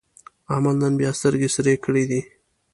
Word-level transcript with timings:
احمد 0.53 0.75
نن 0.81 0.93
بیا 0.99 1.11
سترګې 1.19 1.49
سرې 1.55 1.73
کړې 1.85 2.03
دي. 2.09 2.21